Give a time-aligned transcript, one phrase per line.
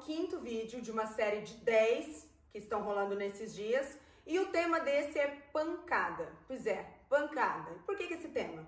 [0.00, 3.98] quinto vídeo de uma série de 10 que estão rolando nesses dias.
[4.26, 6.28] E o tema desse é pancada.
[6.46, 7.70] Pois é, pancada.
[7.86, 8.66] Por que, que esse tema?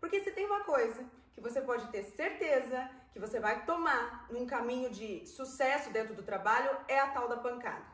[0.00, 1.04] Porque se tem uma coisa
[1.34, 6.22] que você pode ter certeza que você vai tomar num caminho de sucesso dentro do
[6.22, 7.84] trabalho, é a tal da pancada.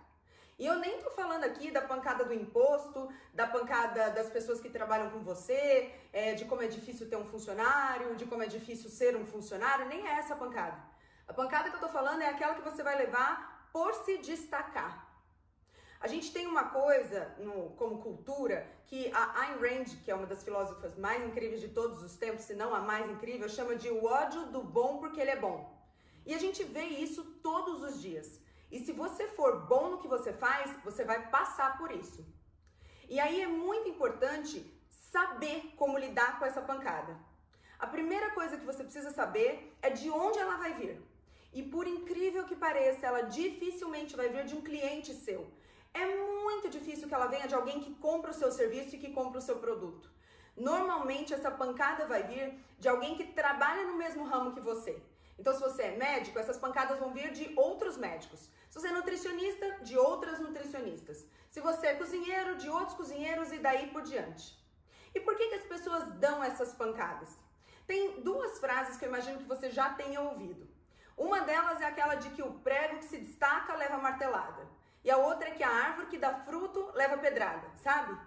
[0.59, 4.71] E eu nem tô falando aqui da pancada do imposto, da pancada das pessoas que
[4.71, 8.89] trabalham com você, é, de como é difícil ter um funcionário, de como é difícil
[8.89, 10.79] ser um funcionário, nem é essa pancada.
[11.27, 15.07] A pancada que eu tô falando é aquela que você vai levar por se destacar.
[15.99, 20.27] A gente tem uma coisa no, como cultura que a Ayn Rand, que é uma
[20.27, 23.91] das filósofas mais incríveis de todos os tempos, se não a mais incrível, chama de
[23.91, 25.75] o ódio do bom porque ele é bom.
[26.25, 28.41] E a gente vê isso todos os dias.
[28.71, 32.25] E se você for bom no que você faz, você vai passar por isso.
[33.09, 37.17] E aí é muito importante saber como lidar com essa pancada.
[37.79, 41.01] A primeira coisa que você precisa saber é de onde ela vai vir.
[41.59, 45.41] E por incrível que pareça, ela dificilmente vai vir de um cliente seu.
[46.03, 49.15] É muito difícil que ela venha de alguém que compra o seu serviço e que
[49.19, 50.11] compra o seu produto.
[50.55, 52.47] Normalmente essa pancada vai vir
[52.79, 55.03] de alguém que trabalha no mesmo ramo que você.
[55.39, 58.51] Então, se você é médico, essas pancadas vão vir de outros médicos.
[58.69, 61.25] Se você é nutricionista, de outras nutricionistas.
[61.49, 64.47] Se você é cozinheiro, de outros cozinheiros e daí por diante.
[65.15, 67.31] E por que, que as pessoas dão essas pancadas?
[67.87, 70.76] Tem duas frases que eu imagino que você já tenha ouvido.
[71.17, 74.69] Uma delas é aquela de que o prego que se destaca leva martelada.
[75.03, 78.19] E a outra é que a árvore que dá fruto leva pedrada, sabe?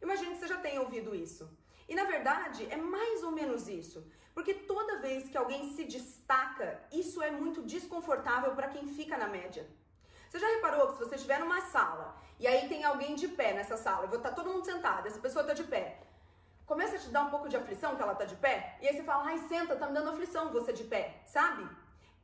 [0.00, 1.50] Imagino que você já tenha ouvido isso.
[1.88, 6.80] E na verdade é mais ou menos isso, porque toda vez que alguém se destaca,
[6.92, 9.68] isso é muito desconfortável para quem fica na média.
[10.28, 13.52] Você já reparou que se você estiver numa sala e aí tem alguém de pé
[13.52, 15.98] nessa sala, vou tá todo mundo sentado, essa pessoa está de pé,
[16.66, 18.94] começa a te dar um pouco de aflição que ela está de pé, e aí
[18.94, 21.66] você fala, ai, senta, tá me dando aflição você de pé, sabe?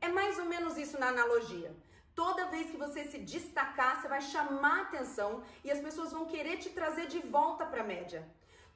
[0.05, 1.75] É mais ou menos isso na analogia.
[2.13, 6.57] Toda vez que você se destacar, você vai chamar atenção e as pessoas vão querer
[6.57, 8.21] te trazer de volta para a média.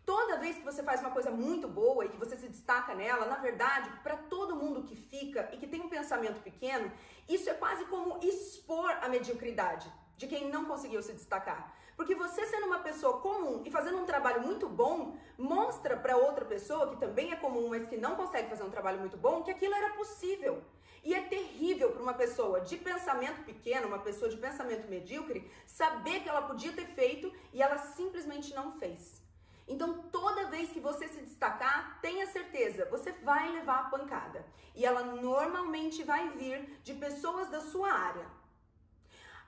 [0.03, 3.27] Toda vez que você faz uma coisa muito boa e que você se destaca nela,
[3.27, 6.91] na verdade, para todo mundo que fica e que tem um pensamento pequeno,
[7.35, 9.87] isso é quase como expor a mediocridade
[10.17, 11.61] de quem não conseguiu se destacar.
[11.99, 16.45] Porque você sendo uma pessoa comum e fazendo um trabalho muito bom, mostra para outra
[16.45, 19.51] pessoa que também é comum, mas que não consegue fazer um trabalho muito bom, que
[19.51, 20.63] aquilo era possível.
[21.03, 26.21] E é terrível para uma pessoa de pensamento pequeno, uma pessoa de pensamento medíocre, saber
[26.21, 29.21] que ela podia ter feito e ela simplesmente não fez.
[29.67, 34.45] Então, toda vez que você se destacar, tenha certeza, você vai levar a pancada.
[34.73, 38.39] E ela normalmente vai vir de pessoas da sua área.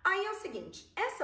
[0.03, 1.20] Aí é o seguinte, essa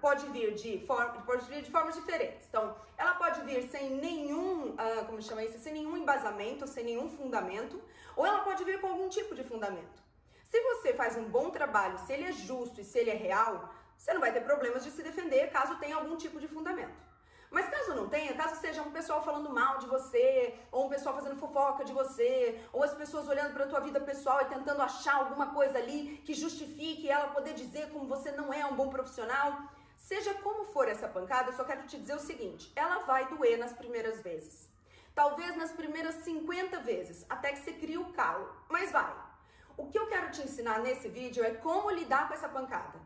[0.00, 2.46] pode vir de, forma, pode vir de formas diferentes.
[2.48, 7.08] Então, ela pode vir sem nenhum, uh, como chama isso, sem nenhum embasamento, sem nenhum
[7.08, 7.80] fundamento,
[8.16, 10.02] ou ela pode vir com algum tipo de fundamento.
[10.44, 13.72] Se você faz um bom trabalho, se ele é justo e se ele é real,
[13.96, 17.13] você não vai ter problemas de se defender caso tenha algum tipo de fundamento.
[17.54, 21.14] Mas caso não tenha, caso seja um pessoal falando mal de você, ou um pessoal
[21.14, 25.14] fazendo fofoca de você, ou as pessoas olhando para tua vida pessoal e tentando achar
[25.18, 29.56] alguma coisa ali que justifique ela poder dizer como você não é um bom profissional,
[29.96, 33.56] seja como for essa pancada, eu só quero te dizer o seguinte: ela vai doer
[33.56, 34.68] nas primeiras vezes.
[35.14, 39.14] Talvez nas primeiras 50 vezes, até que você crie o calo, mas vai.
[39.76, 42.98] O que eu quero te ensinar nesse vídeo é como lidar com essa pancada.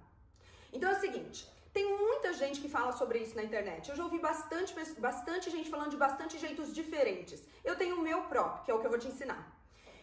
[0.72, 1.46] Então é o seguinte,
[1.78, 3.88] tem muita gente que fala sobre isso na internet.
[3.88, 4.74] Eu já ouvi bastante,
[5.08, 7.40] bastante gente falando de bastante jeitos diferentes.
[7.68, 9.42] Eu tenho o meu próprio, que é o que eu vou te ensinar.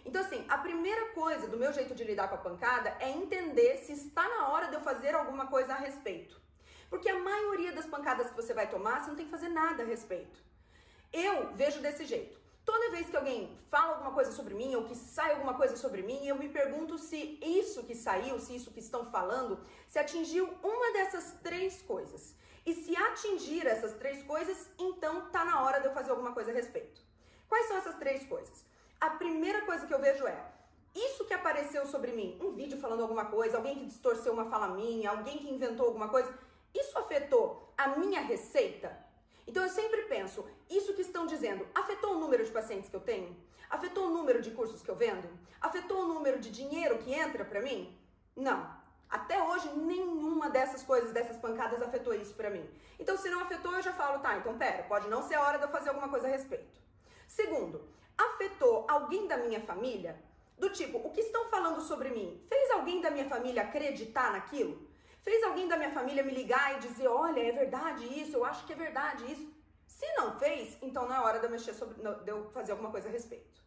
[0.06, 3.74] Então, assim, a primeira coisa do meu jeito de lidar com a pancada é entender
[3.80, 6.40] se está na hora de eu fazer alguma coisa a respeito.
[6.90, 9.84] Porque a maioria das pancadas que você vai tomar, você não tem que fazer nada
[9.84, 10.40] a respeito.
[11.12, 12.40] Eu vejo desse jeito.
[12.66, 16.02] Toda vez que alguém fala alguma coisa sobre mim ou que sai alguma coisa sobre
[16.02, 20.50] mim, eu me pergunto se isso que saiu, se isso que estão falando, se atingiu
[20.64, 22.34] uma dessas três coisas.
[22.66, 26.50] E se atingir essas três coisas, então tá na hora de eu fazer alguma coisa
[26.50, 27.00] a respeito.
[27.48, 28.66] Quais são essas três coisas?
[29.00, 30.36] A primeira coisa que eu vejo é
[30.96, 34.70] isso que apareceu sobre mim, um vídeo falando alguma coisa, alguém que distorceu uma fala
[34.70, 36.34] minha, alguém que inventou alguma coisa,
[36.74, 38.98] isso afetou a minha receita?
[39.48, 43.02] Então eu sempre penso, isso que estão dizendo afetou o número de pacientes que eu
[43.02, 43.36] tenho?
[43.70, 45.28] Afetou o número de cursos que eu vendo?
[45.62, 47.98] Afetou o número de dinheiro que entra para mim?
[48.36, 48.70] Não.
[49.10, 52.68] Até hoje nenhuma dessas coisas, dessas pancadas afetou isso para mim.
[53.00, 55.58] Então se não afetou, eu já falo, tá, então pera, pode não ser a hora
[55.58, 56.82] de eu fazer alguma coisa a respeito.
[57.28, 57.88] Segundo,
[58.18, 60.20] afetou alguém da minha família?
[60.58, 62.42] Do tipo, o que estão falando sobre mim?
[62.48, 64.88] Fez alguém da minha família acreditar naquilo?
[65.26, 68.64] Fez alguém da minha família me ligar e dizer: olha, é verdade isso, eu acho
[68.66, 69.52] que é verdade isso.
[69.88, 72.92] Se não fez, então não é hora de eu mexer sobre, de eu fazer alguma
[72.92, 73.60] coisa a respeito.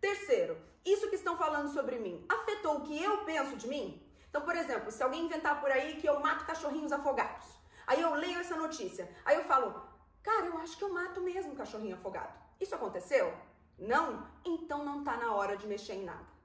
[0.00, 4.00] Terceiro, isso que estão falando sobre mim afetou o que eu penso de mim?
[4.28, 7.48] Então, por exemplo, se alguém inventar por aí que eu mato cachorrinhos afogados,
[7.88, 9.82] aí eu leio essa notícia, aí eu falo,
[10.22, 12.38] cara, eu acho que eu mato mesmo cachorrinho afogado.
[12.60, 13.36] Isso aconteceu?
[13.76, 14.28] Não?
[14.44, 16.39] Então não tá na hora de mexer em nada.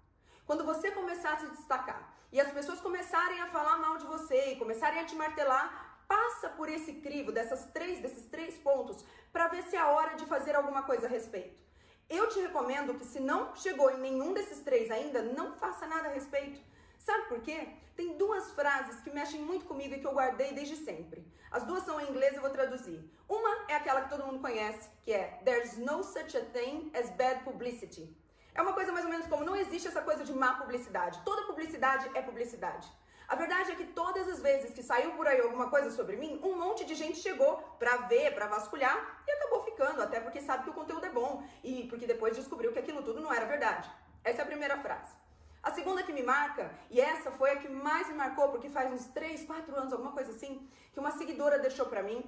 [0.46, 4.52] Quando você começar a se destacar e as pessoas começarem a falar mal de você
[4.52, 9.04] e começarem a te martelar, passa por esse crivo dessas três, desses três pontos
[9.34, 11.60] para ver se é a hora de fazer alguma coisa a respeito.
[12.08, 16.10] Eu te recomendo que se não chegou em nenhum desses três ainda, não faça nada
[16.10, 16.62] a respeito.
[17.00, 17.70] Sabe por quê?
[17.96, 21.26] Tem duas frases que mexem muito comigo e que eu guardei desde sempre.
[21.50, 23.10] As duas são em inglês, eu vou traduzir.
[23.28, 27.10] Uma é aquela que todo mundo conhece, que é There's no such a thing as
[27.12, 28.16] bad publicity.
[28.56, 31.22] É uma coisa mais ou menos como não existe essa coisa de má publicidade.
[31.26, 32.88] Toda publicidade é publicidade.
[33.28, 36.40] A verdade é que todas as vezes que saiu por aí alguma coisa sobre mim,
[36.44, 40.64] um monte de gente chegou pra ver, pra vasculhar e acabou ficando, até porque sabe
[40.64, 43.90] que o conteúdo é bom e porque depois descobriu que aquilo tudo não era verdade.
[44.24, 45.14] Essa é a primeira frase.
[45.62, 48.94] A segunda que me marca, e essa foi a que mais me marcou, porque faz
[48.94, 52.24] uns 3, 4 anos, alguma coisa assim, que uma seguidora deixou pra mim,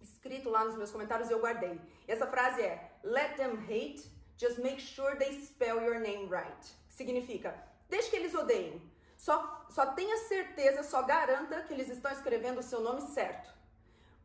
[0.00, 1.80] escrito lá nos meus comentários e eu guardei.
[2.06, 4.02] E essa frase é: Let them hate,
[4.40, 6.64] just make sure they spell your name right.
[6.88, 7.54] Significa,
[7.90, 8.80] deixe que eles odeiem,
[9.14, 13.50] só, só tenha certeza, só garanta que eles estão escrevendo o seu nome certo.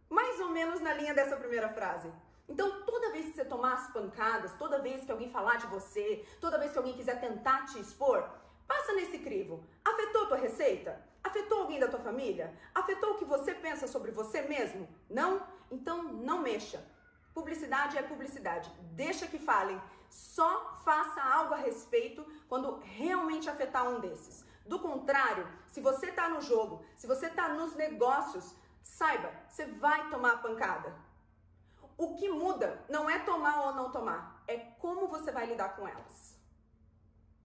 [0.09, 2.09] Mais ou menos na linha dessa primeira frase.
[2.47, 6.25] Então, toda vez que você tomar as pancadas, toda vez que alguém falar de você,
[6.39, 8.29] toda vez que alguém quiser tentar te expor,
[8.65, 9.65] passa nesse crivo.
[9.83, 11.03] Afetou tua receita?
[11.21, 12.53] Afetou alguém da tua família?
[12.73, 14.87] Afetou o que você pensa sobre você mesmo?
[15.09, 15.45] Não?
[15.69, 16.81] Então, não mexa.
[17.35, 18.71] Publicidade é publicidade.
[18.93, 19.79] Deixa que falem.
[20.09, 24.45] Só faça algo a respeito quando realmente afetar um desses.
[24.65, 30.09] Do contrário, se você está no jogo, se você está nos negócios, saiba, você vai
[30.09, 30.95] tomar a pancada.
[31.97, 35.85] O que muda não é tomar ou não tomar, é como você vai lidar com
[35.85, 36.34] elas.